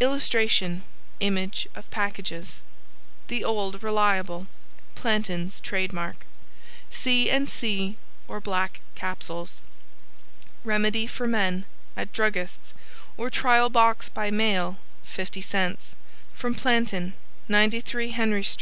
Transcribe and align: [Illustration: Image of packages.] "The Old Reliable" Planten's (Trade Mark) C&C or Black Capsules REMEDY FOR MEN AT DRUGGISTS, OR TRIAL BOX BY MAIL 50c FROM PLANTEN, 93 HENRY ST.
[Illustration: 0.00 0.84
Image 1.18 1.66
of 1.74 1.90
packages.] 1.90 2.60
"The 3.28 3.42
Old 3.42 3.82
Reliable" 3.82 4.48
Planten's 4.96 5.60
(Trade 5.60 5.94
Mark) 5.94 6.26
C&C 6.90 7.96
or 8.28 8.38
Black 8.42 8.80
Capsules 8.94 9.62
REMEDY 10.62 11.06
FOR 11.06 11.26
MEN 11.26 11.64
AT 11.96 12.12
DRUGGISTS, 12.12 12.74
OR 13.16 13.30
TRIAL 13.30 13.70
BOX 13.70 14.10
BY 14.10 14.30
MAIL 14.30 14.76
50c 15.10 15.94
FROM 16.34 16.54
PLANTEN, 16.54 17.14
93 17.48 18.10
HENRY 18.10 18.44
ST. 18.44 18.56